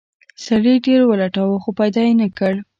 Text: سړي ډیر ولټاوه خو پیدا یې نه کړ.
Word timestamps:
سړي 0.45 0.75
ډیر 0.85 1.01
ولټاوه 1.05 1.57
خو 1.63 1.69
پیدا 1.79 2.01
یې 2.07 2.13
نه 2.21 2.27
کړ. 2.37 2.53